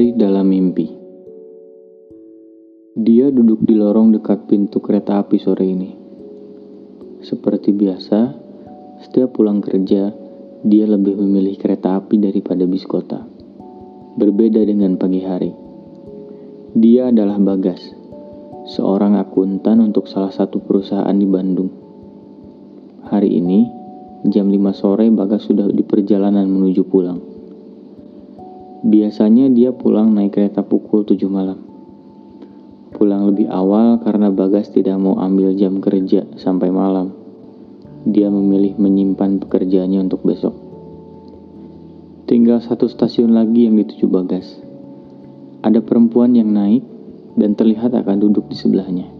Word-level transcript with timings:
Hari 0.00 0.16
dalam 0.16 0.48
mimpi. 0.48 0.88
Dia 2.96 3.28
duduk 3.28 3.60
di 3.68 3.76
lorong 3.76 4.16
dekat 4.16 4.48
pintu 4.48 4.80
kereta 4.80 5.20
api 5.20 5.36
sore 5.36 5.68
ini. 5.68 5.92
Seperti 7.20 7.68
biasa, 7.76 8.18
setiap 9.04 9.36
pulang 9.36 9.60
kerja, 9.60 10.08
dia 10.64 10.84
lebih 10.88 11.20
memilih 11.20 11.52
kereta 11.60 12.00
api 12.00 12.16
daripada 12.16 12.64
bis 12.64 12.88
kota. 12.88 13.28
Berbeda 14.16 14.64
dengan 14.64 14.96
pagi 14.96 15.20
hari. 15.20 15.52
Dia 16.72 17.12
adalah 17.12 17.36
Bagas, 17.36 17.84
seorang 18.72 19.20
akuntan 19.20 19.84
untuk 19.84 20.08
salah 20.08 20.32
satu 20.32 20.64
perusahaan 20.64 21.12
di 21.12 21.28
Bandung. 21.28 21.68
Hari 23.04 23.36
ini, 23.36 23.68
jam 24.32 24.48
5 24.48 24.64
sore 24.72 25.12
Bagas 25.12 25.44
sudah 25.44 25.68
di 25.68 25.84
perjalanan 25.84 26.48
menuju 26.48 26.88
pulang. 26.88 27.29
Biasanya 28.80 29.52
dia 29.52 29.76
pulang 29.76 30.16
naik 30.16 30.40
kereta 30.40 30.64
pukul 30.64 31.04
7 31.04 31.20
malam. 31.28 31.60
Pulang 32.96 33.28
lebih 33.28 33.52
awal 33.52 34.00
karena 34.00 34.32
Bagas 34.32 34.72
tidak 34.72 34.96
mau 34.96 35.20
ambil 35.20 35.52
jam 35.52 35.84
kerja 35.84 36.24
sampai 36.40 36.72
malam. 36.72 37.12
Dia 38.08 38.32
memilih 38.32 38.80
menyimpan 38.80 39.36
pekerjaannya 39.44 40.00
untuk 40.00 40.24
besok. 40.24 40.56
Tinggal 42.24 42.64
satu 42.64 42.88
stasiun 42.88 43.36
lagi 43.36 43.68
yang 43.68 43.76
dituju 43.76 44.08
Bagas. 44.08 44.48
Ada 45.60 45.84
perempuan 45.84 46.32
yang 46.32 46.48
naik 46.48 46.80
dan 47.36 47.52
terlihat 47.52 47.92
akan 47.92 48.16
duduk 48.16 48.48
di 48.48 48.56
sebelahnya. 48.56 49.12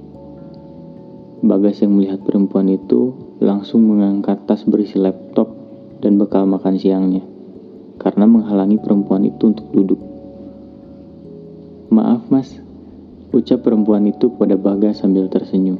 Bagas 1.44 1.84
yang 1.84 2.00
melihat 2.00 2.24
perempuan 2.24 2.64
itu 2.72 3.12
langsung 3.44 3.84
mengangkat 3.84 4.40
tas 4.48 4.64
berisi 4.64 4.96
laptop 4.96 5.52
dan 6.00 6.16
bekal 6.16 6.48
makan 6.48 6.80
siangnya 6.80 7.29
karena 8.00 8.24
menghalangi 8.24 8.80
perempuan 8.80 9.28
itu 9.28 9.52
untuk 9.52 9.68
duduk. 9.76 10.00
Maaf 11.92 12.32
mas, 12.32 12.56
ucap 13.36 13.60
perempuan 13.60 14.08
itu 14.08 14.32
kepada 14.32 14.56
Bagas 14.56 15.04
sambil 15.04 15.28
tersenyum. 15.28 15.76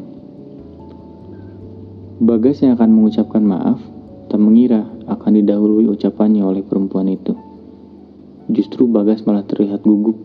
Bagas 2.20 2.60
yang 2.60 2.76
akan 2.76 2.92
mengucapkan 2.92 3.40
maaf, 3.40 3.80
tak 4.28 4.36
mengira 4.36 4.84
akan 5.08 5.32
didahului 5.40 5.88
ucapannya 5.88 6.44
oleh 6.44 6.60
perempuan 6.60 7.08
itu. 7.08 7.32
Justru 8.52 8.84
Bagas 8.84 9.24
malah 9.24 9.48
terlihat 9.48 9.80
gugup 9.80 10.20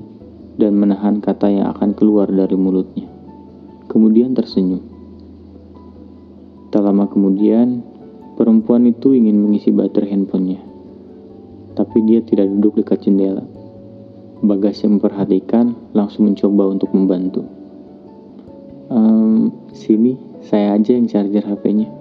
dan 0.59 0.75
menahan 0.75 1.23
kata 1.23 1.47
yang 1.47 1.71
akan 1.71 1.95
keluar 1.95 2.27
dari 2.27 2.59
mulutnya. 2.59 3.07
Kemudian 3.87 4.35
tersenyum. 4.35 4.83
Tak 6.75 6.83
lama 6.83 7.07
kemudian, 7.07 7.79
perempuan 8.35 8.83
itu 8.83 9.15
ingin 9.15 9.39
mengisi 9.39 9.71
baterai 9.71 10.11
handphonenya 10.11 10.74
tapi 11.75 12.01
dia 12.07 12.23
tidak 12.23 12.47
duduk 12.57 12.81
dekat 12.81 13.03
jendela. 13.03 13.43
Bagas 14.39 14.81
yang 14.81 14.97
memperhatikan 14.97 15.75
langsung 15.91 16.31
mencoba 16.31 16.71
untuk 16.71 16.89
membantu. 16.95 17.43
Ehm, 18.89 19.51
sini, 19.75 20.15
saya 20.47 20.79
aja 20.79 20.95
yang 20.95 21.11
charger 21.11 21.43
HP-nya. 21.43 21.91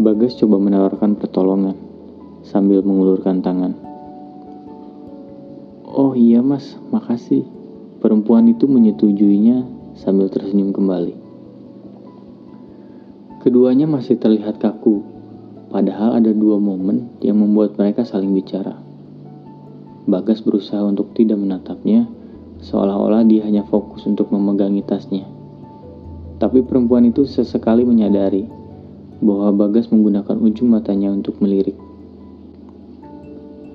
Bagas 0.00 0.38
coba 0.40 0.56
menawarkan 0.56 1.18
pertolongan 1.20 1.76
sambil 2.46 2.80
mengulurkan 2.80 3.44
tangan. 3.44 3.76
Oh 5.84 6.14
iya 6.14 6.40
mas, 6.40 6.78
makasih. 6.94 7.42
Perempuan 7.98 8.46
itu 8.46 8.70
menyetujuinya 8.70 9.66
sambil 9.98 10.30
tersenyum 10.30 10.70
kembali. 10.70 11.18
Keduanya 13.42 13.90
masih 13.90 14.14
terlihat 14.14 14.62
kaku 14.62 15.17
Padahal 15.68 16.16
ada 16.16 16.32
dua 16.32 16.56
momen 16.56 17.12
yang 17.20 17.44
membuat 17.44 17.76
mereka 17.76 18.00
saling 18.00 18.32
bicara. 18.32 18.80
Bagas 20.08 20.40
berusaha 20.40 20.80
untuk 20.80 21.12
tidak 21.12 21.36
menatapnya, 21.36 22.08
seolah-olah 22.64 23.28
dia 23.28 23.44
hanya 23.44 23.68
fokus 23.68 24.08
untuk 24.08 24.32
memegangi 24.32 24.80
tasnya. 24.80 25.28
Tapi 26.40 26.64
perempuan 26.64 27.04
itu 27.12 27.28
sesekali 27.28 27.84
menyadari 27.84 28.48
bahwa 29.20 29.52
Bagas 29.52 29.92
menggunakan 29.92 30.40
ujung 30.40 30.72
matanya 30.72 31.12
untuk 31.12 31.36
melirik. 31.44 31.76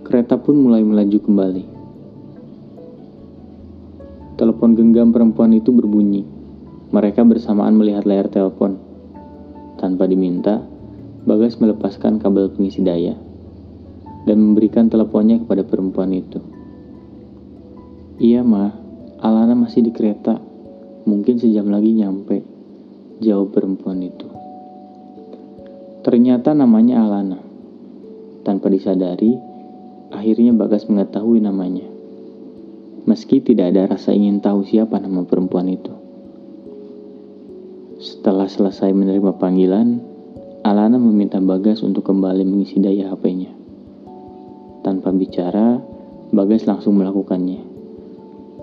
Kereta 0.02 0.42
pun 0.42 0.58
mulai 0.66 0.82
melaju 0.82 1.20
kembali. 1.22 1.64
Telepon 4.34 4.74
genggam 4.74 5.14
perempuan 5.14 5.54
itu 5.54 5.70
berbunyi. 5.70 6.26
Mereka 6.90 7.22
bersamaan 7.22 7.78
melihat 7.78 8.10
layar 8.10 8.26
telepon. 8.34 8.82
Tanpa 9.78 10.10
diminta, 10.10 10.73
Bagas 11.44 11.60
melepaskan 11.60 12.24
kabel 12.24 12.56
pengisi 12.56 12.80
daya 12.88 13.20
dan 14.24 14.38
memberikan 14.40 14.88
teleponnya 14.88 15.44
kepada 15.44 15.68
perempuan 15.68 16.16
itu. 16.16 16.40
Iya 18.16 18.48
ma, 18.48 18.72
Alana 19.20 19.52
masih 19.52 19.84
di 19.84 19.92
kereta. 19.92 20.40
Mungkin 21.04 21.44
sejam 21.44 21.68
lagi 21.68 22.00
nyampe. 22.00 22.48
Jawab 23.20 23.52
perempuan 23.52 24.00
itu. 24.08 24.24
Ternyata 26.08 26.56
namanya 26.56 27.04
Alana. 27.04 27.44
Tanpa 28.48 28.72
disadari, 28.72 29.36
akhirnya 30.16 30.56
Bagas 30.56 30.88
mengetahui 30.88 31.44
namanya. 31.44 31.84
Meski 33.04 33.44
tidak 33.44 33.76
ada 33.76 34.00
rasa 34.00 34.16
ingin 34.16 34.40
tahu 34.40 34.64
siapa 34.64 34.96
nama 34.96 35.28
perempuan 35.28 35.68
itu. 35.68 35.92
Setelah 38.00 38.48
selesai 38.48 38.96
menerima 38.96 39.36
panggilan, 39.36 40.13
Alana 40.74 40.98
meminta 40.98 41.38
Bagas 41.38 41.86
untuk 41.86 42.02
kembali 42.02 42.42
mengisi 42.50 42.82
daya 42.82 43.14
HP-nya. 43.14 43.54
Tanpa 44.82 45.14
bicara, 45.14 45.78
Bagas 46.34 46.66
langsung 46.66 46.98
melakukannya. 46.98 47.62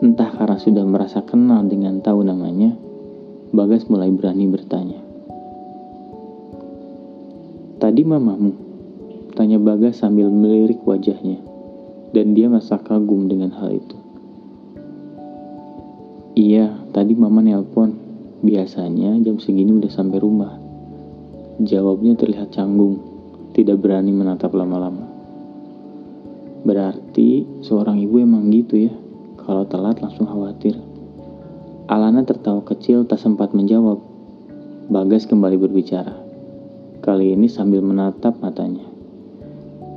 Entah 0.02 0.34
karena 0.34 0.58
sudah 0.58 0.82
merasa 0.82 1.22
kenal 1.22 1.62
dengan 1.70 2.02
tahu 2.02 2.26
namanya, 2.26 2.74
Bagas 3.54 3.86
mulai 3.86 4.10
berani 4.10 4.42
bertanya. 4.50 4.98
Tadi 7.78 8.02
mamamu? 8.02 8.58
Tanya 9.38 9.62
Bagas 9.62 10.02
sambil 10.02 10.34
melirik 10.34 10.82
wajahnya, 10.82 11.38
dan 12.10 12.34
dia 12.34 12.50
merasa 12.50 12.82
kagum 12.82 13.30
dengan 13.30 13.54
hal 13.54 13.78
itu. 13.78 13.96
Iya, 16.34 16.74
tadi 16.90 17.14
mama 17.14 17.38
nelpon. 17.38 17.94
Biasanya 18.42 19.14
jam 19.22 19.38
segini 19.38 19.78
udah 19.78 19.94
sampai 19.94 20.18
rumah. 20.18 20.59
Jawabnya 21.60 22.16
terlihat 22.16 22.56
canggung, 22.56 23.04
tidak 23.52 23.84
berani 23.84 24.16
menatap 24.16 24.56
lama-lama. 24.56 25.04
Berarti 26.64 27.44
seorang 27.60 28.00
ibu 28.00 28.16
emang 28.16 28.48
gitu 28.48 28.88
ya, 28.88 28.92
kalau 29.36 29.68
telat 29.68 30.00
langsung 30.00 30.24
khawatir. 30.24 30.80
Alana 31.84 32.24
tertawa 32.24 32.64
kecil 32.64 33.04
tak 33.04 33.20
sempat 33.20 33.52
menjawab. 33.52 34.00
Bagas 34.88 35.28
kembali 35.28 35.60
berbicara. 35.60 36.16
Kali 37.04 37.36
ini 37.36 37.44
sambil 37.52 37.84
menatap 37.84 38.40
matanya. 38.40 38.88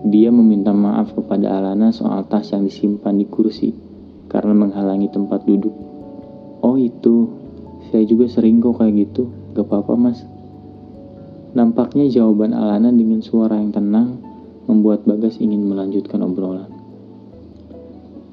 Dia 0.04 0.36
meminta 0.36 0.76
maaf 0.76 1.16
kepada 1.16 1.48
Alana 1.48 1.96
soal 1.96 2.28
tas 2.28 2.52
yang 2.52 2.68
disimpan 2.68 3.16
di 3.16 3.24
kursi 3.24 3.72
karena 4.28 4.52
menghalangi 4.52 5.08
tempat 5.08 5.48
duduk. 5.48 5.72
Oh 6.60 6.76
itu, 6.76 7.32
saya 7.88 8.04
juga 8.04 8.28
sering 8.28 8.60
kok 8.60 8.84
kayak 8.84 9.00
gitu. 9.00 9.32
Gak 9.56 9.64
apa-apa 9.64 9.96
mas, 9.96 10.28
Nampaknya 11.54 12.10
jawaban 12.10 12.50
Alana 12.58 12.90
dengan 12.90 13.22
suara 13.22 13.62
yang 13.62 13.70
tenang 13.70 14.18
membuat 14.66 15.06
Bagas 15.06 15.38
ingin 15.38 15.70
melanjutkan 15.70 16.26
obrolan. 16.26 16.66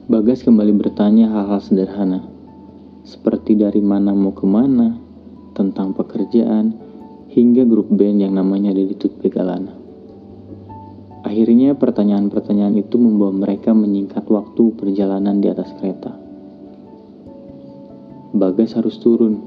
Bagas 0.09 0.41
kembali 0.41 0.73
bertanya 0.73 1.29
hal-hal 1.29 1.61
sederhana, 1.61 2.25
seperti 3.05 3.61
dari 3.61 3.85
mana 3.85 4.17
mau 4.17 4.33
ke 4.33 4.49
mana, 4.49 4.97
tentang 5.53 5.93
pekerjaan, 5.93 6.73
hingga 7.29 7.69
grup 7.69 7.93
band 7.93 8.25
yang 8.25 8.41
namanya 8.41 8.73
di 8.73 8.89
Tutbek 8.97 9.37
Alana. 9.37 9.77
Akhirnya 11.21 11.77
pertanyaan-pertanyaan 11.77 12.81
itu 12.81 12.97
membawa 12.97 13.37
mereka 13.37 13.77
menyingkat 13.77 14.25
waktu 14.33 14.73
perjalanan 14.81 15.45
di 15.45 15.53
atas 15.53 15.69
kereta. 15.77 16.17
Bagas 18.33 18.73
harus 18.81 18.97
turun, 18.97 19.45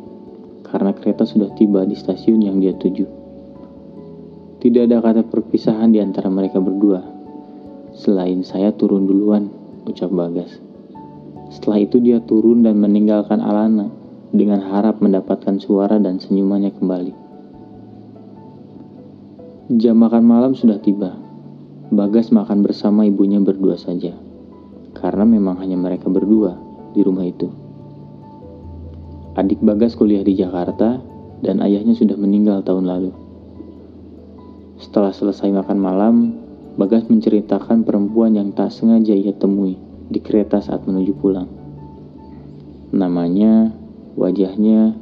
karena 0.62 0.94
kereta 0.94 1.26
sudah 1.26 1.50
tiba 1.58 1.90
di 1.90 1.98
stasiun 1.98 2.46
yang 2.46 2.62
dia 2.62 2.78
tuju. 2.78 3.23
Tidak 4.64 4.88
ada 4.88 5.04
kata 5.04 5.28
perpisahan 5.28 5.92
di 5.92 6.00
antara 6.00 6.32
mereka 6.32 6.56
berdua. 6.64 7.04
Selain 8.00 8.48
saya 8.48 8.72
turun 8.72 9.04
duluan, 9.04 9.52
ucap 9.84 10.08
Bagas. 10.08 10.56
Setelah 11.52 11.84
itu 11.84 12.00
dia 12.00 12.24
turun 12.24 12.64
dan 12.64 12.80
meninggalkan 12.80 13.44
Alana 13.44 13.92
dengan 14.32 14.64
harap 14.64 15.04
mendapatkan 15.04 15.60
suara 15.60 16.00
dan 16.00 16.16
senyumannya 16.16 16.72
kembali. 16.80 17.14
Jam 19.84 20.00
makan 20.00 20.24
malam 20.24 20.56
sudah 20.56 20.80
tiba. 20.80 21.12
Bagas 21.92 22.32
makan 22.32 22.64
bersama 22.64 23.04
ibunya 23.04 23.44
berdua 23.44 23.76
saja. 23.76 24.16
Karena 24.96 25.28
memang 25.28 25.60
hanya 25.60 25.76
mereka 25.76 26.08
berdua 26.08 26.56
di 26.96 27.04
rumah 27.04 27.28
itu. 27.28 27.52
Adik 29.36 29.60
Bagas 29.60 30.00
kuliah 30.00 30.24
di 30.24 30.40
Jakarta 30.40 31.04
dan 31.44 31.60
ayahnya 31.60 32.00
sudah 32.00 32.16
meninggal 32.16 32.64
tahun 32.64 32.88
lalu. 32.88 33.23
Setelah 34.84 35.16
selesai 35.16 35.48
makan 35.48 35.80
malam, 35.80 36.16
Bagas 36.74 37.06
menceritakan 37.06 37.86
perempuan 37.86 38.34
yang 38.34 38.50
tak 38.50 38.74
sengaja 38.74 39.14
ia 39.14 39.30
temui 39.30 39.78
di 40.10 40.18
kereta 40.18 40.58
saat 40.58 40.90
menuju 40.90 41.14
pulang. 41.22 41.46
Namanya, 42.90 43.70
wajahnya, 44.18 44.98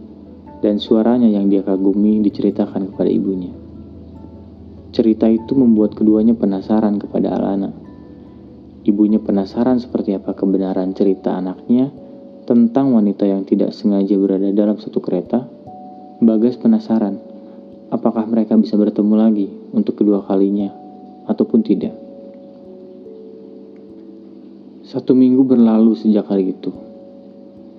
dan 0.60 0.83
suaranya 0.83 1.31
yang 1.31 1.48
dia 1.48 1.63
kagumi 1.63 2.19
diceritakan 2.28 2.92
kepada 2.92 3.07
ibunya. 3.07 3.56
Cerita 4.92 5.31
itu 5.31 5.56
membuat 5.56 5.95
keduanya 5.95 6.36
penasaran 6.36 7.00
kepada 7.00 7.39
Alana. 7.39 7.72
Ibunya 8.84 9.24
penasaran 9.24 9.80
seperti 9.80 10.12
apa 10.12 10.36
kebenaran 10.36 10.92
cerita 10.92 11.39
anaknya 11.39 11.88
tentang 12.44 12.92
wanita 12.92 13.24
yang 13.24 13.48
tidak 13.48 13.72
sengaja 13.72 14.19
berada 14.19 14.51
dalam 14.51 14.75
satu 14.75 15.00
kereta. 15.00 15.48
Bagas 16.19 16.60
penasaran 16.60 17.16
apakah 17.95 18.27
mereka 18.27 18.60
bisa 18.60 18.75
bertemu 18.75 19.16
lagi 19.16 19.61
untuk 19.72 20.00
kedua 20.00 20.24
kalinya 20.28 20.72
ataupun 21.28 21.60
tidak. 21.64 21.96
Satu 24.88 25.16
minggu 25.16 25.48
berlalu 25.48 25.96
sejak 25.96 26.28
hari 26.28 26.52
itu. 26.52 26.72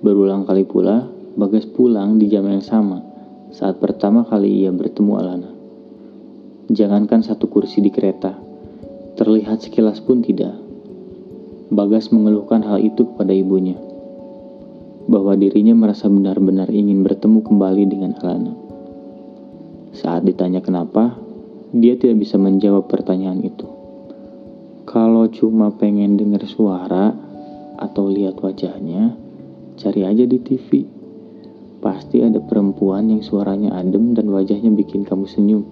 Berulang 0.01 0.49
kali 0.49 0.65
pula, 0.65 1.07
Bagas 1.33 1.65
pulang 1.65 2.21
di 2.21 2.29
jam 2.29 2.45
yang 2.45 2.61
sama 2.61 3.01
saat 3.49 3.81
pertama 3.81 4.21
kali 4.21 4.61
ia 4.61 4.69
bertemu 4.69 5.13
Alana. 5.17 5.49
Jangankan 6.69 7.25
satu 7.25 7.49
kursi 7.49 7.81
di 7.81 7.89
kereta, 7.89 8.37
terlihat 9.17 9.65
sekilas 9.65 9.97
pun 9.97 10.21
tidak. 10.21 10.53
Bagas 11.73 12.13
mengeluhkan 12.13 12.61
hal 12.61 12.85
itu 12.85 13.09
kepada 13.13 13.33
ibunya, 13.33 13.73
bahwa 15.09 15.33
dirinya 15.33 15.73
merasa 15.73 16.05
benar-benar 16.05 16.69
ingin 16.69 17.01
bertemu 17.01 17.41
kembali 17.41 17.83
dengan 17.89 18.13
Alana. 18.21 18.53
Saat 19.97 20.29
ditanya 20.29 20.61
kenapa, 20.61 21.17
dia 21.73 21.97
tidak 21.97 22.21
bisa 22.21 22.37
menjawab 22.37 22.85
pertanyaan 22.85 23.41
itu. 23.41 23.65
Kalau 24.85 25.25
cuma 25.33 25.73
pengen 25.73 26.21
dengar 26.21 26.45
suara 26.45 27.17
atau 27.81 28.13
lihat 28.13 28.37
wajahnya, 28.37 29.17
cari 29.81 30.05
aja 30.05 30.21
di 30.29 30.37
TV. 30.37 30.85
Pasti 31.81 32.21
ada 32.21 32.37
perempuan 32.39 33.09
yang 33.09 33.25
suaranya 33.25 33.73
adem 33.73 34.13
dan 34.13 34.29
wajahnya 34.29 34.69
bikin 34.69 35.01
kamu 35.01 35.25
senyum. 35.25 35.65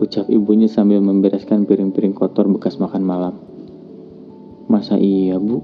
Ucap 0.00 0.32
ibunya 0.32 0.66
sambil 0.66 1.04
membereskan 1.04 1.68
piring-piring 1.68 2.16
kotor 2.16 2.48
bekas 2.48 2.80
makan 2.80 3.04
malam. 3.04 3.34
Masa 4.72 4.96
iya 4.96 5.36
bu? 5.36 5.60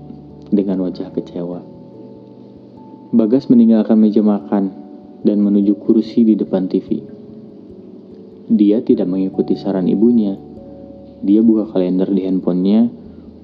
Dengan 0.53 0.85
wajah 0.85 1.11
kecewa. 1.17 1.65
Bagas 3.17 3.49
meninggalkan 3.49 3.97
meja 3.97 4.21
makan 4.21 4.69
dan 5.25 5.41
menuju 5.41 5.81
kursi 5.81 6.29
di 6.29 6.37
depan 6.37 6.69
TV. 6.69 7.18
Dia 8.49 8.81
tidak 8.81 9.05
mengikuti 9.13 9.55
saran 9.61 9.85
ibunya. 9.93 10.33
Dia 11.21 11.45
buka 11.45 11.69
kalender 11.69 12.09
di 12.09 12.25
handphonenya 12.25 12.89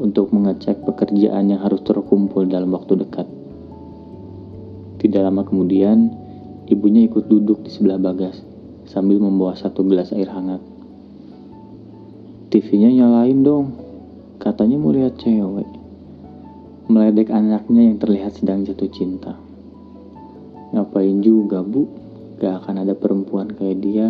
untuk 0.01 0.33
mengecek 0.33 0.81
pekerjaan 0.83 1.53
yang 1.53 1.61
harus 1.61 1.85
terkumpul 1.85 2.49
dalam 2.49 2.73
waktu 2.73 3.05
dekat. 3.05 3.29
Tidak 5.05 5.21
lama 5.21 5.45
kemudian, 5.45 6.09
ibunya 6.73 7.05
ikut 7.05 7.29
duduk 7.29 7.61
di 7.61 7.71
sebelah 7.71 8.01
Bagas 8.01 8.41
sambil 8.89 9.21
membawa 9.21 9.53
satu 9.53 9.85
gelas 9.85 10.17
air 10.17 10.33
hangat. 10.33 10.61
TV-nya 12.49 12.89
nyalain 12.89 13.45
dong, 13.45 13.77
katanya 14.41 14.81
mau 14.81 14.95
lihat 14.95 15.21
cewek. 15.21 15.69
Meledek 16.89 17.29
anaknya 17.29 17.93
yang 17.93 18.01
terlihat 18.01 18.41
sedang 18.41 18.65
jatuh 18.65 18.89
cinta. 18.89 19.37
Ngapain 20.73 21.21
juga 21.21 21.61
bu, 21.61 21.85
gak 22.41 22.65
akan 22.65 22.89
ada 22.89 22.97
perempuan 22.97 23.53
kayak 23.53 23.79
dia. 23.85 24.09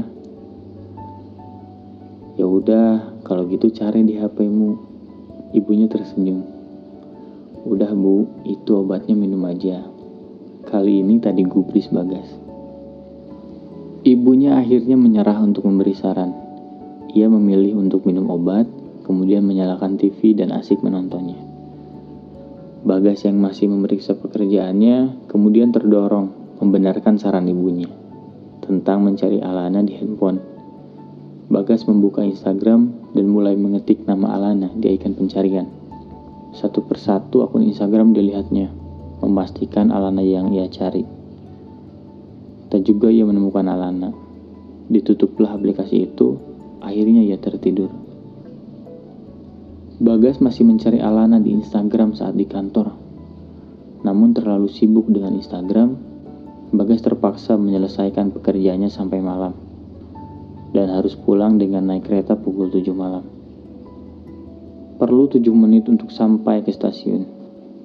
Ya 2.35 2.47
udah, 2.47 3.23
kalau 3.23 3.47
gitu 3.47 3.71
cari 3.71 4.03
di 4.03 4.19
HP-mu. 4.19 4.75
Ibunya 5.55 5.87
tersenyum. 5.87 6.43
Udah 7.65 7.95
bu, 7.95 8.27
itu 8.43 8.75
obatnya 8.75 9.15
minum 9.15 9.47
aja. 9.47 9.87
Kali 10.67 11.01
ini 11.01 11.23
tadi 11.23 11.47
gubris 11.47 11.87
Bagas. 11.89 12.27
Ibunya 14.05 14.61
akhirnya 14.61 15.01
menyerah 15.01 15.41
untuk 15.41 15.65
memberi 15.65 15.95
saran. 15.97 16.35
Ia 17.15 17.31
memilih 17.31 17.79
untuk 17.79 18.05
minum 18.05 18.29
obat, 18.29 18.69
kemudian 19.07 19.47
menyalakan 19.47 19.97
TV 19.97 20.37
dan 20.37 20.53
asik 20.53 20.83
menontonnya. 20.85 21.39
Bagas 22.85 23.25
yang 23.25 23.41
masih 23.41 23.73
memeriksa 23.73 24.13
pekerjaannya 24.13 25.25
kemudian 25.25 25.73
terdorong 25.73 26.59
membenarkan 26.61 27.17
saran 27.17 27.49
ibunya 27.49 27.89
tentang 28.61 29.01
mencari 29.01 29.41
Alana 29.41 29.81
di 29.81 29.97
handphone. 29.97 30.54
Bagas 31.45 31.85
membuka 31.85 32.25
Instagram 32.25 33.13
dan 33.13 33.29
mulai 33.29 33.53
mengetik 33.53 34.09
nama 34.09 34.33
Alana 34.33 34.73
di 34.73 34.97
ikon 34.97 35.13
pencarian. 35.13 35.69
Satu 36.57 36.81
persatu 36.89 37.45
akun 37.45 37.69
Instagram 37.69 38.17
dilihatnya 38.17 38.73
memastikan 39.21 39.93
Alana 39.93 40.25
yang 40.25 40.57
ia 40.57 40.65
cari. 40.73 41.05
Tak 42.73 42.81
juga 42.89 43.13
ia 43.13 43.29
menemukan 43.29 43.61
Alana. 43.69 44.17
Ditutuplah 44.89 45.53
aplikasi 45.53 46.09
itu, 46.09 46.41
akhirnya 46.81 47.21
ia 47.21 47.37
tertidur. 47.37 47.93
Bagas 50.01 50.41
masih 50.41 50.65
mencari 50.65 51.05
Alana 51.05 51.45
di 51.45 51.53
Instagram 51.53 52.17
saat 52.17 52.41
di 52.41 52.49
kantor. 52.49 52.97
Namun 54.01 54.33
terlalu 54.33 54.73
sibuk 54.73 55.13
dengan 55.13 55.37
Instagram, 55.37 56.17
Bagas 56.73 57.05
terpaksa 57.05 57.55
menyelesaikan 57.61 58.33
pekerjaannya 58.33 58.91
sampai 58.91 59.23
malam 59.23 59.64
dan 60.75 60.91
harus 60.91 61.15
pulang 61.15 61.55
dengan 61.55 61.87
naik 61.87 62.11
kereta 62.11 62.35
pukul 62.35 62.75
7 62.75 62.91
malam. 62.91 63.23
Perlu 64.99 65.31
7 65.31 65.39
menit 65.55 65.87
untuk 65.87 66.11
sampai 66.11 66.67
ke 66.67 66.75
stasiun. 66.75 67.31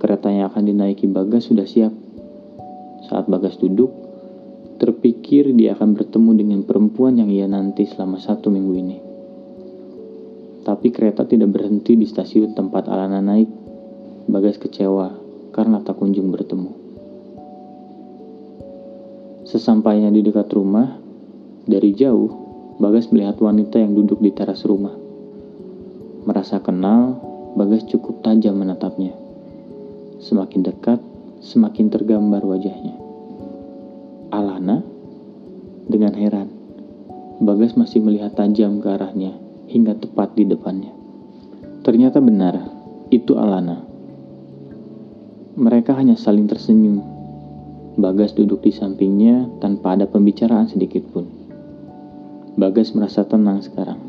Kereta 0.01 0.33
yang 0.33 0.49
akan 0.49 0.65
dinaiki 0.65 1.05
Bagas 1.05 1.53
sudah 1.53 1.69
siap. 1.69 1.93
Saat 3.05 3.29
Bagas 3.29 3.61
duduk, 3.61 3.93
terpikir 4.81 5.53
dia 5.53 5.77
akan 5.77 5.93
bertemu 5.93 6.31
dengan 6.33 6.59
perempuan 6.65 7.21
yang 7.21 7.29
ia 7.29 7.45
nanti 7.45 7.85
selama 7.85 8.17
satu 8.17 8.49
minggu 8.49 8.73
ini. 8.73 8.97
Tapi 10.65 10.89
kereta 10.89 11.29
tidak 11.29 11.53
berhenti 11.53 11.93
di 11.93 12.09
stasiun 12.09 12.57
tempat 12.57 12.89
Alana 12.89 13.21
naik. 13.21 13.49
Bagas 14.29 14.57
kecewa 14.57 15.13
karena 15.53 15.81
tak 15.85 15.97
kunjung 16.01 16.29
bertemu. 16.33 16.73
Sesampainya 19.49 20.13
di 20.13 20.21
dekat 20.21 20.45
rumah, 20.53 21.01
dari 21.65 21.97
jauh, 21.97 22.48
Bagas 22.79 23.11
melihat 23.11 23.35
wanita 23.43 23.75
yang 23.75 23.91
duduk 23.91 24.23
di 24.23 24.31
teras 24.31 24.63
rumah. 24.63 24.95
Merasa 26.23 26.63
kenal, 26.63 27.19
Bagas 27.59 27.83
cukup 27.91 28.23
tajam 28.23 28.55
menatapnya. 28.55 29.11
Semakin 30.23 30.63
dekat, 30.63 31.03
semakin 31.43 31.91
tergambar 31.91 32.39
wajahnya. 32.47 32.95
Alana? 34.31 34.79
Dengan 35.91 36.15
heran, 36.15 36.47
Bagas 37.43 37.75
masih 37.75 37.99
melihat 37.99 38.39
tajam 38.39 38.79
ke 38.79 38.87
arahnya 38.95 39.35
hingga 39.67 39.99
tepat 39.99 40.39
di 40.39 40.47
depannya. 40.47 40.95
Ternyata 41.83 42.23
benar, 42.23 42.63
itu 43.11 43.35
Alana. 43.35 43.83
Mereka 45.59 45.99
hanya 45.99 46.15
saling 46.15 46.47
tersenyum. 46.47 47.03
Bagas 47.99 48.31
duduk 48.31 48.63
di 48.63 48.71
sampingnya 48.71 49.51
tanpa 49.59 49.99
ada 49.99 50.07
pembicaraan 50.07 50.71
sedikit 50.71 51.03
pun. 51.11 51.38
Bagas 52.59 52.91
merasa 52.91 53.23
tenang 53.23 53.63
sekarang. 53.63 54.03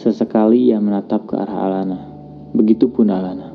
Sesekali 0.00 0.72
ia 0.72 0.80
menatap 0.80 1.28
ke 1.28 1.36
arah 1.36 1.68
Alana. 1.68 2.00
Begitupun 2.56 3.12
Alana. 3.12 3.52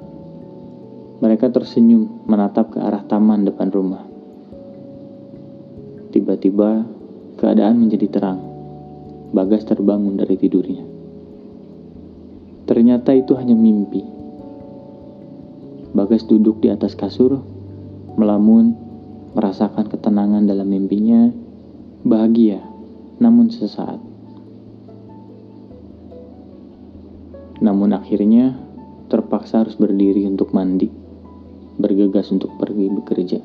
Mereka 1.17 1.49
tersenyum 1.49 2.21
menatap 2.29 2.77
ke 2.77 2.77
arah 2.77 3.01
taman 3.09 3.41
depan 3.41 3.73
rumah. 3.73 4.05
Tiba-tiba, 6.13 6.85
keadaan 7.41 7.81
menjadi 7.81 8.05
terang. 8.13 8.37
Bagas 9.33 9.65
terbangun 9.65 10.13
dari 10.13 10.37
tidurnya. 10.37 10.85
Ternyata 12.69 13.17
itu 13.17 13.33
hanya 13.33 13.57
mimpi. 13.57 14.05
Bagas 15.97 16.21
duduk 16.29 16.61
di 16.61 16.69
atas 16.69 16.93
kasur, 16.93 17.41
melamun, 18.13 18.77
merasakan 19.33 19.89
ketenangan 19.89 20.45
dalam 20.45 20.69
mimpinya, 20.69 21.33
bahagia, 22.05 22.72
namun 23.23 23.47
sesaat. 23.47 24.03
Namun 27.63 27.95
akhirnya 27.95 28.59
terpaksa 29.07 29.63
harus 29.63 29.79
berdiri 29.79 30.27
untuk 30.27 30.51
mandi 30.51 31.03
bergegas 31.77 32.29
untuk 32.29 32.53
pergi 32.57 32.87
bekerja. 32.89 33.39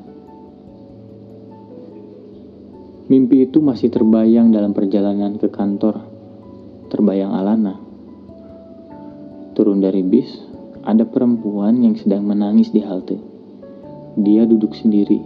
Mimpi 3.09 3.49
itu 3.49 3.57
masih 3.57 3.89
terbayang 3.89 4.53
dalam 4.53 4.77
perjalanan 4.77 5.41
ke 5.41 5.49
kantor. 5.49 6.05
Terbayang 6.93 7.33
Alana. 7.33 7.77
Turun 9.57 9.81
dari 9.81 10.05
bis, 10.05 10.29
ada 10.85 11.09
perempuan 11.09 11.81
yang 11.81 11.97
sedang 11.97 12.25
menangis 12.25 12.69
di 12.69 12.85
halte. 12.85 13.17
Dia 14.13 14.45
duduk 14.45 14.77
sendiri. 14.77 15.21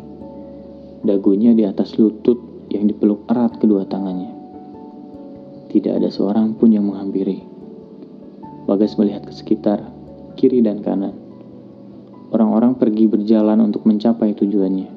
Dagunya 1.03 1.51
di 1.51 1.67
atas 1.67 1.99
lutut 1.99 2.39
yang 2.71 2.87
dipeluk 2.87 3.27
erat 3.27 3.59
kedua 3.59 3.83
tangannya. 3.83 4.42
Tidak 5.73 5.89
ada 5.89 6.13
seorang 6.13 6.53
pun 6.53 6.69
yang 6.69 6.85
menghampiri. 6.85 7.41
Bagas 8.69 8.93
melihat 9.01 9.25
ke 9.25 9.33
sekitar, 9.33 9.81
kiri 10.37 10.61
dan 10.61 10.85
kanan 10.85 11.23
Orang-orang 12.33 12.73
pergi 12.73 13.05
berjalan 13.05 13.61
untuk 13.61 13.85
mencapai 13.85 14.33
tujuannya. 14.33 14.89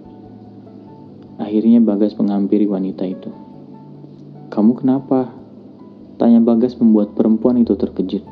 Akhirnya 1.36 1.84
Bagas 1.84 2.16
menghampiri 2.16 2.64
wanita 2.64 3.04
itu. 3.04 3.28
Kamu 4.48 4.72
kenapa? 4.72 5.36
Tanya 6.16 6.40
Bagas 6.40 6.80
membuat 6.80 7.12
perempuan 7.12 7.60
itu 7.60 7.76
terkejut. 7.76 8.24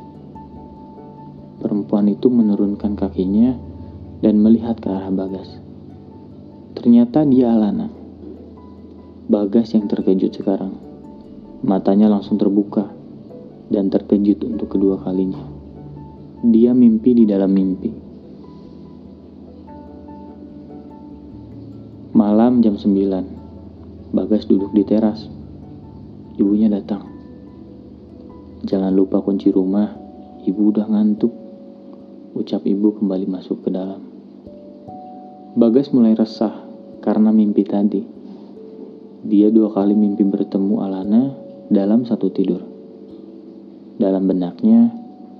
Perempuan 1.61 2.09
itu 2.09 2.33
menurunkan 2.33 2.97
kakinya 2.97 3.53
dan 4.25 4.41
melihat 4.41 4.81
ke 4.81 4.89
arah 4.89 5.13
Bagas. 5.13 5.53
Ternyata 6.73 7.29
dia 7.29 7.53
Alana. 7.53 7.93
Bagas 9.29 9.77
yang 9.77 9.85
terkejut 9.85 10.33
sekarang. 10.33 10.84
Matanya 11.65 12.13
langsung 12.13 12.37
terbuka 12.37 12.93
dan 13.73 13.89
terkejut 13.89 14.37
untuk 14.45 14.77
kedua 14.77 15.01
kalinya. 15.01 15.41
Dia 16.45 16.77
mimpi 16.77 17.17
di 17.17 17.25
dalam 17.25 17.49
mimpi. 17.57 17.89
Malam 22.13 22.61
jam 22.61 22.77
9, 22.77 24.13
Bagas 24.13 24.45
duduk 24.45 24.77
di 24.77 24.85
teras. 24.85 25.25
Ibunya 26.37 26.69
datang. 26.69 27.09
Jangan 28.69 28.93
lupa 28.93 29.25
kunci 29.25 29.49
rumah, 29.49 29.89
ibu 30.45 30.69
udah 30.69 30.85
ngantuk. 30.85 31.33
Ucap 32.37 32.61
ibu 32.69 32.93
kembali 33.01 33.25
masuk 33.25 33.65
ke 33.65 33.73
dalam. 33.73 34.05
Bagas 35.57 35.89
mulai 35.97 36.13
resah 36.13 36.53
karena 37.01 37.33
mimpi 37.33 37.65
tadi. 37.65 38.05
Dia 39.25 39.49
dua 39.49 39.73
kali 39.73 39.97
mimpi 39.97 40.29
bertemu 40.29 40.85
Alana 40.85 41.44
dalam 41.73 42.05
satu 42.05 42.29
tidur. 42.29 42.61
Dalam 43.97 44.27
benaknya, 44.27 44.91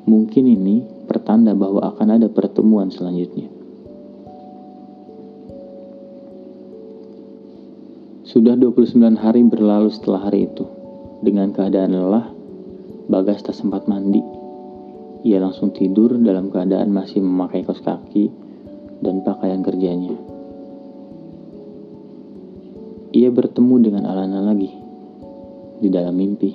mungkin 0.07 0.47
ini 0.47 0.87
pertanda 1.05 1.53
bahwa 1.53 1.83
akan 1.95 2.17
ada 2.17 2.29
pertemuan 2.31 2.89
selanjutnya. 2.89 3.51
Sudah 8.25 8.57
29 8.59 9.21
hari 9.21 9.47
berlalu 9.47 9.91
setelah 9.93 10.27
hari 10.27 10.49
itu. 10.49 10.67
Dengan 11.25 11.55
keadaan 11.55 11.95
lelah, 11.95 12.27
Bagas 13.05 13.45
tak 13.45 13.53
sempat 13.53 13.85
mandi. 13.85 14.25
Ia 15.29 15.37
langsung 15.37 15.77
tidur 15.77 16.17
dalam 16.17 16.49
keadaan 16.49 16.89
masih 16.89 17.21
memakai 17.21 17.61
kaos 17.61 17.85
kaki 17.85 18.33
dan 19.05 19.21
pakaian 19.21 19.61
kerjanya. 19.61 20.17
Ia 23.13 23.29
bertemu 23.29 23.75
dengan 23.77 24.09
Alana 24.09 24.41
lagi 24.41 24.84
di 25.79 25.89
dalam 25.91 26.15
mimpi. 26.15 26.55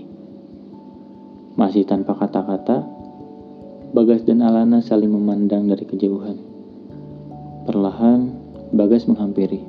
Masih 1.59 1.83
tanpa 1.83 2.15
kata-kata, 2.15 2.87
Bagas 3.89 4.21
dan 4.21 4.45
Alana 4.45 4.85
saling 4.85 5.09
memandang 5.09 5.65
dari 5.65 5.81
kejauhan. 5.83 6.37
Perlahan, 7.65 8.31
Bagas 8.69 9.09
menghampiri. 9.09 9.65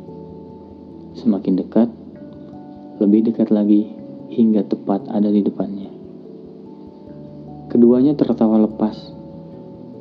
Semakin 1.16 1.56
dekat, 1.56 1.88
lebih 3.00 3.32
dekat 3.32 3.48
lagi 3.48 3.88
hingga 4.28 4.68
tepat 4.68 5.08
ada 5.08 5.32
di 5.32 5.40
depannya. 5.40 5.90
Keduanya 7.72 8.12
tertawa 8.12 8.60
lepas, 8.60 8.94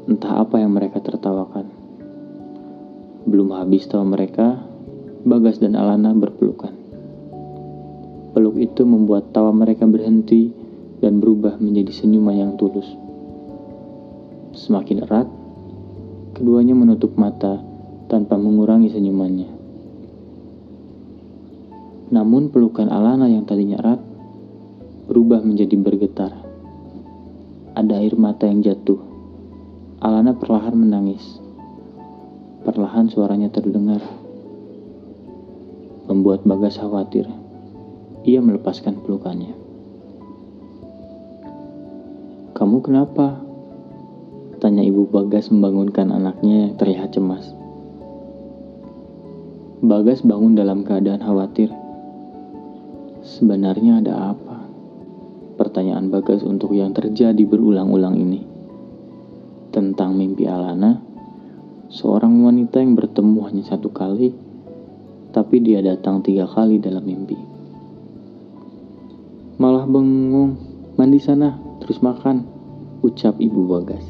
entah 0.05 0.41
apa 0.43 0.59
yang 0.59 0.75
mereka 0.75 0.99
tertawakan. 0.99 1.69
Belum 3.23 3.55
habis 3.55 3.87
tawa 3.87 4.03
mereka, 4.03 4.61
Bagas 5.23 5.63
dan 5.63 5.79
Alana 5.79 6.11
berpelukan. 6.11 6.88
Peluk 8.39 8.55
itu 8.55 8.88
membuat 8.88 9.36
tawa 9.36 9.51
mereka 9.51 9.84
berhenti 9.84 10.48
dan 11.03 11.19
berubah 11.19 11.60
menjadi 11.60 11.91
senyuman 11.91 12.39
yang 12.39 12.51
tulus. 12.55 12.88
Semakin 14.55 15.03
erat, 15.03 15.27
keduanya 16.39 16.72
menutup 16.72 17.19
mata 17.19 17.60
tanpa 18.08 18.39
mengurangi 18.39 18.96
senyumannya. 18.96 19.51
Namun 22.15 22.48
pelukan 22.48 22.88
Alana 22.88 23.27
yang 23.27 23.43
tadinya 23.43 23.75
erat 23.75 24.00
berubah 25.12 25.43
menjadi 25.43 25.75
bergetar. 25.75 26.31
Ada 27.75 28.00
air 28.00 28.15
mata 28.15 28.48
yang 28.48 28.63
jatuh. 28.63 29.03
Alana 30.00 30.31
perlahan 30.31 30.79
menangis. 30.79 31.43
Perlahan 32.63 33.12
suaranya 33.12 33.51
terdengar. 33.51 34.00
Membuat 36.08 36.48
Bagas 36.48 36.79
khawatir. 36.79 37.38
Ia 38.27 38.43
melepaskan 38.43 38.99
pelukannya. 38.99 39.55
Kamu 42.51 42.83
kenapa? 42.83 43.39
Tanya 44.59 44.83
ibu 44.83 45.07
Bagas 45.07 45.47
membangunkan 45.47 46.11
anaknya 46.11 46.67
yang 46.67 46.73
terlihat 46.75 47.15
cemas. 47.15 47.55
Bagas 49.79 50.19
bangun 50.19 50.59
dalam 50.59 50.83
keadaan 50.83 51.23
khawatir. 51.23 51.71
Sebenarnya 53.23 54.03
ada 54.03 54.35
apa? 54.35 54.67
Pertanyaan 55.55 56.11
Bagas 56.11 56.43
untuk 56.43 56.75
yang 56.75 56.91
terjadi 56.91 57.39
berulang-ulang 57.47 58.19
ini. 58.19 58.43
Tentang 59.71 60.19
mimpi 60.19 60.43
Alana, 60.43 60.99
seorang 61.88 62.35
wanita 62.43 62.83
yang 62.83 62.99
bertemu 62.99 63.39
hanya 63.47 63.63
satu 63.63 63.88
kali, 63.95 64.35
tapi 65.31 65.63
dia 65.63 65.79
datang 65.79 66.19
tiga 66.19 66.43
kali 66.43 66.83
dalam 66.83 67.07
mimpi. 67.07 67.48
Bengong, 69.89 70.53
mandi 71.01 71.17
sana, 71.17 71.58
terus 71.81 71.98
makan, 72.05 72.46
ucap 73.01 73.41
ibu 73.41 73.65
Bagas. 73.65 74.05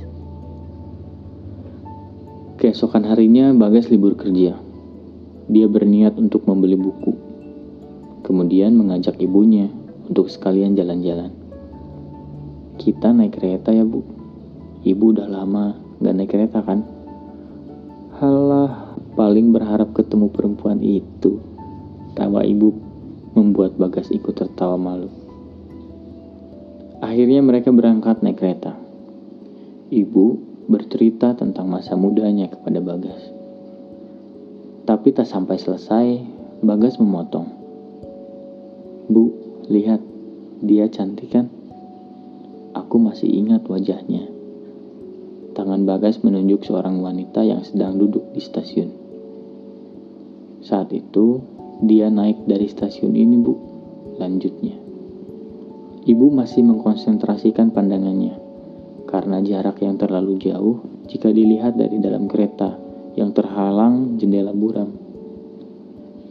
Keesokan 2.60 3.08
harinya 3.08 3.56
Bagas 3.56 3.88
libur 3.88 4.20
kerja. 4.20 4.60
Dia 5.48 5.66
berniat 5.72 6.20
untuk 6.20 6.44
membeli 6.44 6.76
buku 6.76 7.30
Kemudian 8.30 8.78
mengajak 8.78 9.18
ibunya 9.18 9.74
untuk 10.06 10.30
sekalian 10.30 10.78
jalan-jalan. 10.78 11.34
Kita 12.78 13.10
naik 13.10 13.42
kereta 13.42 13.74
ya 13.74 13.82
bu. 13.82 14.06
Ibu 14.86 15.18
udah 15.18 15.26
lama 15.26 15.74
gak 15.98 16.14
naik 16.14 16.30
kereta 16.30 16.62
kan? 16.62 16.86
Halah, 18.22 18.94
paling 19.18 19.50
berharap 19.50 19.98
ketemu 19.98 20.30
perempuan 20.30 20.78
itu. 20.84 21.42
Tawa 22.14 22.46
ibu 22.46 22.70
membuat 23.34 23.82
Bagas 23.82 24.14
ikut 24.14 24.38
tertawa 24.38 24.78
malu. 24.78 25.19
Akhirnya 27.10 27.42
mereka 27.42 27.74
berangkat 27.74 28.22
naik 28.22 28.38
kereta. 28.38 28.78
Ibu 29.90 30.26
bercerita 30.70 31.34
tentang 31.34 31.66
masa 31.66 31.98
mudanya 31.98 32.46
kepada 32.54 32.78
Bagas. 32.78 33.34
Tapi 34.86 35.10
tak 35.18 35.26
sampai 35.26 35.58
selesai, 35.58 36.06
Bagas 36.62 37.02
memotong. 37.02 37.50
Bu, 39.10 39.34
lihat, 39.74 40.06
dia 40.62 40.86
cantik 40.86 41.34
kan? 41.34 41.50
Aku 42.78 43.02
masih 43.02 43.26
ingat 43.26 43.66
wajahnya. 43.66 44.30
Tangan 45.58 45.90
Bagas 45.90 46.22
menunjuk 46.22 46.62
seorang 46.62 47.02
wanita 47.02 47.42
yang 47.42 47.66
sedang 47.66 47.98
duduk 47.98 48.38
di 48.38 48.42
stasiun. 48.46 48.90
Saat 50.62 50.94
itu, 50.94 51.42
dia 51.82 52.14
naik 52.14 52.46
dari 52.46 52.70
stasiun 52.70 53.18
ini, 53.18 53.42
Bu. 53.42 53.58
Lanjutnya. 54.22 54.89
Ibu 56.10 56.34
masih 56.34 56.66
mengkonsentrasikan 56.66 57.70
pandangannya 57.70 58.34
karena 59.06 59.46
jarak 59.46 59.78
yang 59.86 59.94
terlalu 59.94 60.42
jauh 60.42 60.82
jika 61.06 61.30
dilihat 61.30 61.78
dari 61.78 62.02
dalam 62.02 62.26
kereta 62.26 62.82
yang 63.14 63.30
terhalang 63.30 64.18
jendela 64.18 64.50
buram. 64.50 64.90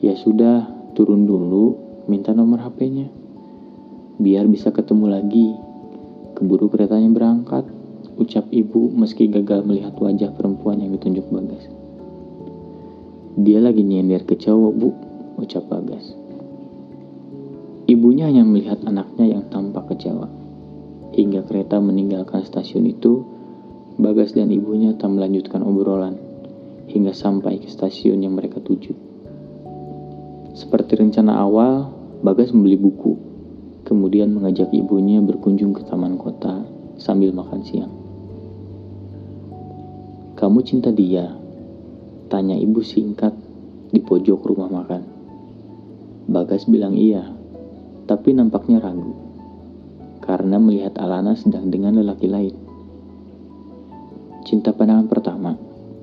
Ya 0.02 0.18
sudah, 0.18 0.66
turun 0.98 1.30
dulu 1.30 1.78
minta 2.10 2.34
nomor 2.34 2.58
HP-nya. 2.58 3.06
Biar 4.18 4.50
bisa 4.50 4.74
ketemu 4.74 5.14
lagi. 5.14 5.54
Keburu 6.34 6.66
keretanya 6.74 7.14
berangkat, 7.14 7.62
ucap 8.18 8.50
ibu 8.50 8.90
meski 8.98 9.30
gagal 9.30 9.62
melihat 9.62 9.94
wajah 9.94 10.34
perempuan 10.34 10.82
yang 10.82 10.90
ditunjuk 10.90 11.26
Bagas. 11.30 11.70
Dia 13.38 13.62
lagi 13.62 13.86
nyender 13.86 14.26
ke 14.26 14.34
cowok, 14.34 14.72
bu, 14.74 14.90
ucap 15.38 15.70
Bagas. 15.70 16.27
Ibunya 17.88 18.28
hanya 18.28 18.44
melihat 18.44 18.84
anaknya 18.84 19.32
yang 19.32 19.48
tampak 19.48 19.88
kecewa. 19.88 20.28
Hingga 21.16 21.48
kereta 21.48 21.80
meninggalkan 21.80 22.44
stasiun 22.44 22.84
itu, 22.84 23.24
Bagas 23.96 24.36
dan 24.36 24.52
ibunya 24.52 24.92
tak 24.94 25.10
melanjutkan 25.10 25.64
obrolan 25.64 26.20
hingga 26.86 27.16
sampai 27.16 27.64
ke 27.64 27.66
stasiun 27.66 28.20
yang 28.20 28.36
mereka 28.36 28.60
tuju. 28.60 28.92
Seperti 30.52 31.00
rencana 31.00 31.40
awal, 31.40 31.88
Bagas 32.20 32.52
membeli 32.52 32.76
buku, 32.76 33.16
kemudian 33.88 34.36
mengajak 34.36 34.68
ibunya 34.70 35.24
berkunjung 35.24 35.72
ke 35.72 35.88
taman 35.88 36.20
kota 36.20 36.68
sambil 37.00 37.32
makan 37.32 37.64
siang. 37.64 37.92
Kamu 40.36 40.60
cinta 40.60 40.92
dia? 40.92 41.32
Tanya 42.28 42.54
ibu 42.54 42.84
singkat 42.84 43.32
di 43.88 43.98
pojok 44.04 44.44
rumah 44.44 44.68
makan. 44.68 45.02
Bagas 46.28 46.68
bilang 46.68 46.92
iya, 46.92 47.37
tapi 48.08 48.32
nampaknya 48.32 48.80
ragu. 48.80 49.12
Karena 50.24 50.56
melihat 50.56 50.96
Alana 50.96 51.36
sedang 51.36 51.68
dengan 51.68 52.00
lelaki 52.00 52.24
lain. 52.24 52.56
Cinta 54.48 54.72
pandangan 54.72 55.12
pertama, 55.12 55.52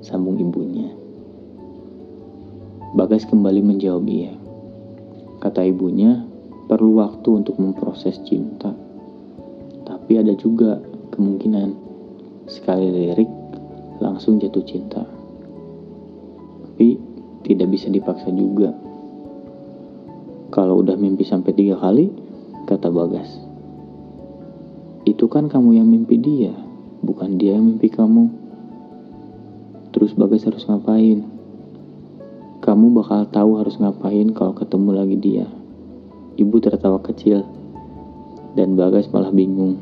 sambung 0.06 0.38
ibunya. 0.38 0.86
Bagas 2.94 3.26
kembali 3.26 3.60
menjawab 3.60 4.06
iya. 4.06 4.38
Kata 5.42 5.66
ibunya, 5.66 6.22
perlu 6.70 7.02
waktu 7.02 7.42
untuk 7.42 7.58
memproses 7.58 8.22
cinta. 8.22 8.70
Tapi 9.82 10.22
ada 10.22 10.32
juga 10.38 10.78
kemungkinan 11.10 11.74
sekali 12.46 12.86
lirik 12.94 13.30
langsung 13.98 14.38
jatuh 14.38 14.62
cinta. 14.62 15.02
Tapi 16.62 16.88
tidak 17.42 17.68
bisa 17.74 17.90
dipaksa 17.90 18.30
juga. 18.30 18.85
Kalau 20.54 20.78
udah 20.78 20.94
mimpi 20.94 21.26
sampai 21.26 21.50
tiga 21.54 21.74
kali, 21.78 22.06
kata 22.70 22.86
Bagas. 22.90 23.26
Itu 25.02 25.26
kan 25.26 25.50
kamu 25.50 25.82
yang 25.82 25.88
mimpi 25.90 26.18
dia, 26.18 26.54
bukan 27.02 27.34
dia 27.38 27.58
yang 27.58 27.66
mimpi 27.66 27.90
kamu. 27.90 28.30
Terus 29.90 30.14
Bagas 30.14 30.46
harus 30.46 30.62
ngapain? 30.66 31.26
Kamu 32.62 32.86
bakal 32.94 33.26
tahu 33.30 33.58
harus 33.62 33.78
ngapain 33.78 34.30
kalau 34.34 34.54
ketemu 34.54 34.90
lagi 34.94 35.16
dia. 35.18 35.46
Ibu 36.38 36.56
tertawa 36.62 37.02
kecil, 37.02 37.42
dan 38.54 38.78
Bagas 38.78 39.10
malah 39.10 39.30
bingung. 39.34 39.78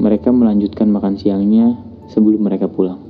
Mereka 0.00 0.32
melanjutkan 0.32 0.88
makan 0.88 1.20
siangnya 1.20 1.76
sebelum 2.08 2.40
mereka 2.44 2.68
pulang. 2.68 3.00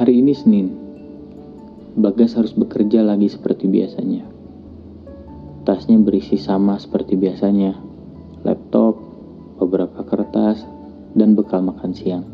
Hari 0.00 0.16
ini 0.16 0.32
Senin. 0.32 0.79
Bagas 1.98 2.38
harus 2.38 2.54
bekerja 2.54 3.02
lagi 3.02 3.26
seperti 3.26 3.66
biasanya. 3.66 4.22
Tasnya 5.66 5.98
berisi 5.98 6.38
sama 6.38 6.78
seperti 6.78 7.18
biasanya. 7.18 7.74
Laptop, 8.46 8.94
beberapa 9.58 10.06
kertas, 10.06 10.62
dan 11.18 11.34
bekal 11.34 11.66
makan 11.66 11.90
siang. 11.90 12.24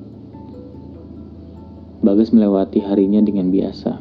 Bagas 2.05 2.31
melewati 2.37 2.85
harinya 2.85 3.25
dengan 3.25 3.49
biasa. 3.49 3.97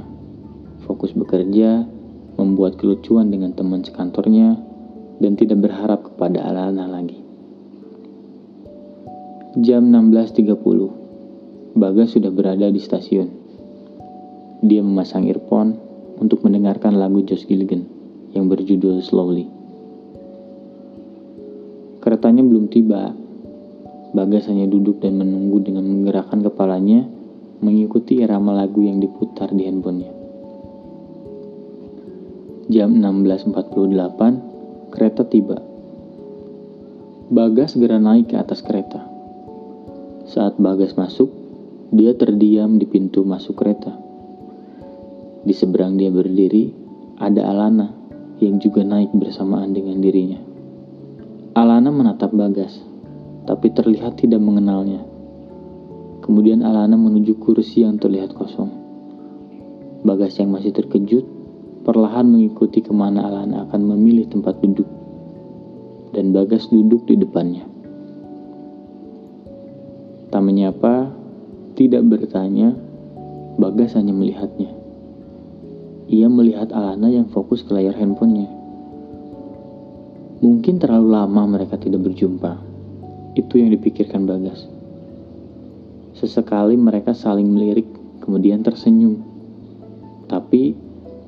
Fokus 0.83 1.15
bekerja, 1.15 1.87
membuat 2.35 2.75
kelucuan 2.75 3.31
dengan 3.31 3.55
teman 3.55 3.81
sekantornya, 3.81 4.59
dan 5.23 5.39
tidak 5.39 5.63
berharap 5.63 6.11
kepada 6.11 6.43
Alana 6.43 6.85
lagi. 6.91 7.23
Jam 9.63 9.87
16.30, 9.87 11.79
Bagas 11.79 12.11
sudah 12.11 12.27
berada 12.27 12.67
di 12.67 12.83
stasiun. 12.83 13.44
Dia 14.65 14.81
memasang 14.81 15.29
earphone 15.29 15.77
untuk 16.17 16.41
mendengarkan 16.41 16.97
lagu 16.97 17.21
Josh 17.21 17.45
Gilligan 17.45 17.85
yang 18.33 18.49
berjudul 18.49 18.97
Slowly. 19.05 19.45
Keretanya 22.01 22.41
belum 22.41 22.73
tiba. 22.73 23.13
Bagas 24.17 24.49
hanya 24.49 24.65
duduk 24.65 25.05
dan 25.05 25.21
menunggu 25.21 25.61
dengan 25.61 25.85
menggerakkan 25.85 26.41
kepalanya 26.41 27.05
mengikuti 27.61 28.25
irama 28.25 28.57
lagu 28.57 28.81
yang 28.81 28.97
diputar 28.97 29.53
di 29.53 29.69
handphonenya. 29.69 30.13
Jam 32.65 32.97
16.48, 32.97 34.89
kereta 34.89 35.29
tiba. 35.29 35.61
Bagas 37.29 37.77
segera 37.77 38.01
naik 38.01 38.33
ke 38.33 38.35
atas 38.41 38.65
kereta. 38.65 39.05
Saat 40.25 40.57
Bagas 40.57 40.97
masuk, 40.97 41.29
dia 41.93 42.17
terdiam 42.17 42.81
di 42.81 42.89
pintu 42.89 43.21
masuk 43.21 43.61
kereta. 43.61 44.04
Di 45.45 45.53
seberang 45.53 45.93
dia 45.93 46.09
berdiri, 46.09 46.73
ada 47.21 47.45
Alana 47.53 47.93
yang 48.41 48.57
juga 48.57 48.81
naik 48.81 49.13
bersamaan 49.13 49.77
dengan 49.77 50.01
dirinya. 50.01 50.41
Alana 51.53 51.93
menatap 51.93 52.33
Bagas, 52.33 52.81
tapi 53.45 53.69
terlihat 53.69 54.17
tidak 54.17 54.41
mengenalnya. 54.41 55.05
Kemudian 56.25 56.65
Alana 56.65 56.97
menuju 56.97 57.37
kursi 57.37 57.85
yang 57.85 58.01
terlihat 58.01 58.33
kosong. 58.33 58.73
Bagas 60.01 60.41
yang 60.41 60.49
masih 60.49 60.73
terkejut, 60.73 61.21
perlahan 61.85 62.25
mengikuti 62.25 62.81
ke 62.81 62.89
mana 62.89 63.29
Alana 63.29 63.69
akan 63.69 63.81
memilih 63.85 64.25
tempat 64.25 64.57
duduk. 64.65 64.89
Dan 66.09 66.33
Bagas 66.33 66.73
duduk 66.73 67.05
di 67.05 67.21
depannya. 67.21 67.69
Tak 70.33 70.41
menyapa, 70.41 71.13
tidak 71.77 72.01
bertanya, 72.09 72.73
Bagas 73.61 73.93
hanya 73.93 74.11
melihatnya. 74.11 74.84
Ia 76.05 76.29
melihat 76.29 76.69
Alana 76.69 77.09
yang 77.09 77.25
fokus 77.33 77.65
ke 77.65 77.73
layar 77.73 77.97
handphonenya. 77.97 78.45
Mungkin 80.45 80.77
terlalu 80.77 81.09
lama 81.09 81.57
mereka 81.57 81.81
tidak 81.81 82.05
berjumpa. 82.05 82.61
Itu 83.33 83.57
yang 83.57 83.73
dipikirkan 83.73 84.29
Bagas. 84.29 84.69
Sesekali 86.13 86.77
mereka 86.77 87.17
saling 87.17 87.49
melirik, 87.49 87.89
kemudian 88.21 88.61
tersenyum. 88.61 89.17
Tapi 90.29 90.77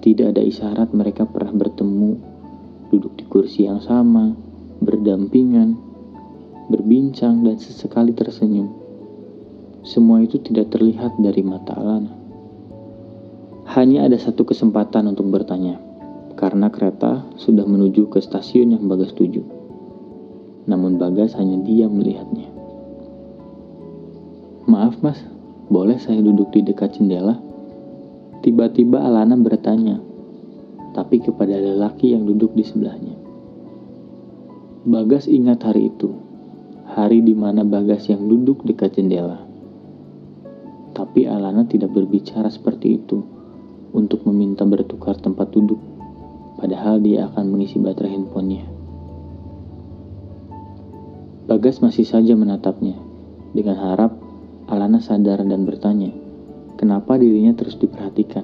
tidak 0.05 0.37
ada 0.37 0.45
isyarat 0.45 0.93
mereka 0.93 1.25
pernah 1.25 1.57
bertemu, 1.57 2.11
duduk 2.93 3.17
di 3.17 3.25
kursi 3.25 3.65
yang 3.65 3.81
sama, 3.81 4.37
berdampingan, 4.81 5.73
berbincang, 6.69 7.41
dan 7.41 7.57
sesekali 7.57 8.13
tersenyum. 8.13 8.69
Semua 9.81 10.21
itu 10.21 10.37
tidak 10.37 10.69
terlihat 10.69 11.17
dari 11.17 11.41
mata 11.41 11.73
Alana. 11.73 12.16
Hanya 13.77 14.09
ada 14.09 14.17
satu 14.17 14.41
kesempatan 14.41 15.05
untuk 15.05 15.29
bertanya, 15.29 15.77
karena 16.33 16.73
kereta 16.73 17.29
sudah 17.37 17.61
menuju 17.61 18.09
ke 18.09 18.17
stasiun 18.17 18.73
yang 18.73 18.89
Bagas 18.89 19.13
tuju. 19.13 19.45
Namun 20.65 20.97
Bagas 20.97 21.37
hanya 21.37 21.61
diam 21.61 21.93
melihatnya. 21.93 22.49
Maaf 24.65 24.97
mas, 25.05 25.21
boleh 25.69 26.01
saya 26.01 26.25
duduk 26.25 26.49
di 26.57 26.65
dekat 26.65 26.97
jendela? 26.97 27.37
Tiba-tiba 28.41 28.97
Alana 28.97 29.37
bertanya, 29.37 30.01
tapi 30.97 31.21
kepada 31.21 31.53
lelaki 31.53 32.17
yang 32.17 32.25
duduk 32.25 32.57
di 32.57 32.65
sebelahnya. 32.65 33.13
Bagas 34.89 35.29
ingat 35.29 35.61
hari 35.61 35.93
itu, 35.93 36.17
hari 36.97 37.21
di 37.21 37.37
mana 37.37 37.61
Bagas 37.61 38.09
yang 38.09 38.25
duduk 38.25 38.65
dekat 38.65 38.97
jendela. 38.97 39.37
Tapi 40.97 41.29
Alana 41.29 41.61
tidak 41.69 41.93
berbicara 41.93 42.49
seperti 42.49 42.97
itu 42.97 43.36
untuk 43.93 44.23
meminta 44.27 44.67
bertukar 44.67 45.15
tempat 45.19 45.51
duduk, 45.51 45.79
padahal 46.59 46.99
dia 46.99 47.27
akan 47.31 47.45
mengisi 47.51 47.77
baterai 47.77 48.15
handphonenya. 48.17 48.67
Bagas 51.47 51.79
masih 51.79 52.03
saja 52.03 52.35
menatapnya, 52.35 52.99
dengan 53.55 53.79
harap 53.79 54.11
Alana 54.67 54.99
sadar 54.99 55.39
dan 55.47 55.63
bertanya, 55.63 56.11
kenapa 56.75 57.15
dirinya 57.15 57.55
terus 57.55 57.79
diperhatikan. 57.79 58.43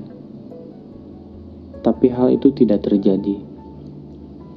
Tapi 1.83 2.07
hal 2.07 2.31
itu 2.31 2.55
tidak 2.55 2.87
terjadi. 2.87 3.43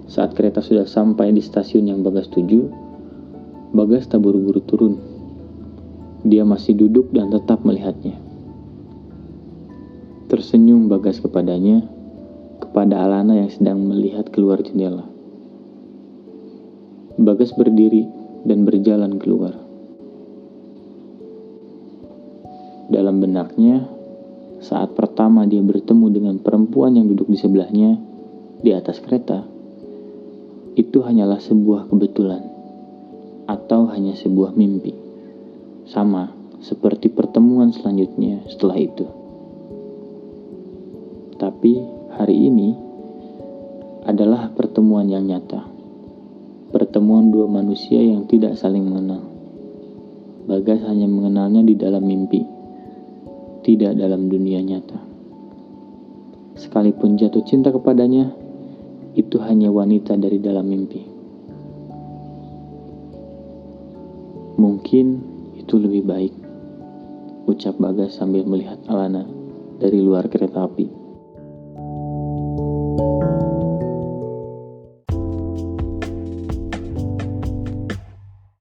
Saat 0.06 0.38
kereta 0.38 0.62
sudah 0.62 0.86
sampai 0.86 1.34
di 1.34 1.42
stasiun 1.42 1.90
yang 1.90 2.06
Bagas 2.06 2.30
tuju, 2.30 2.70
Bagas 3.74 4.06
tak 4.06 4.22
buru-buru 4.22 4.62
turun 4.62 4.94
dia 6.26 6.42
masih 6.42 6.74
duduk 6.74 7.14
dan 7.14 7.30
tetap 7.30 7.62
melihatnya. 7.62 8.18
Tersenyum 10.26 10.90
Bagas 10.90 11.22
kepadanya, 11.22 11.86
kepada 12.58 13.06
Alana 13.06 13.38
yang 13.38 13.46
sedang 13.46 13.78
melihat 13.86 14.26
keluar 14.34 14.58
jendela. 14.58 15.06
Bagas 17.14 17.54
berdiri 17.54 18.10
dan 18.42 18.66
berjalan 18.66 19.22
keluar. 19.22 19.54
Dalam 22.90 23.22
benaknya, 23.22 23.86
saat 24.58 24.98
pertama 24.98 25.46
dia 25.46 25.62
bertemu 25.62 26.06
dengan 26.10 26.36
perempuan 26.42 26.98
yang 26.98 27.06
duduk 27.06 27.30
di 27.30 27.38
sebelahnya 27.38 27.94
di 28.66 28.74
atas 28.74 28.98
kereta, 28.98 29.46
itu 30.74 31.06
hanyalah 31.06 31.38
sebuah 31.38 31.86
kebetulan 31.86 32.42
atau 33.46 33.86
hanya 33.94 34.18
sebuah 34.18 34.58
mimpi 34.58 34.90
sama 35.86 36.34
seperti 36.58 37.14
pertemuan 37.14 37.70
selanjutnya 37.70 38.42
setelah 38.50 38.74
itu. 38.74 39.15
Tapi 41.36 41.84
hari 42.16 42.48
ini 42.48 42.72
adalah 44.08 44.48
pertemuan 44.56 45.04
yang 45.04 45.28
nyata. 45.28 45.68
Pertemuan 46.72 47.28
dua 47.28 47.44
manusia 47.44 48.00
yang 48.00 48.24
tidak 48.24 48.56
saling 48.56 48.88
mengenal. 48.88 49.20
Bagas 50.48 50.80
hanya 50.88 51.04
mengenalnya 51.04 51.60
di 51.60 51.76
dalam 51.76 52.08
mimpi, 52.08 52.40
tidak 53.68 54.00
dalam 54.00 54.32
dunia 54.32 54.64
nyata. 54.64 54.96
Sekalipun 56.56 57.20
jatuh 57.20 57.44
cinta 57.44 57.68
kepadanya, 57.68 58.32
itu 59.12 59.36
hanya 59.44 59.68
wanita 59.68 60.16
dari 60.16 60.40
dalam 60.40 60.64
mimpi. 60.64 61.04
Mungkin 64.56 65.06
itu 65.60 65.76
lebih 65.76 66.08
baik, 66.08 66.32
ucap 67.44 67.76
Bagas 67.76 68.16
sambil 68.16 68.48
melihat 68.48 68.80
Alana 68.88 69.28
dari 69.76 70.00
luar 70.00 70.32
kereta 70.32 70.64
api. 70.64 70.95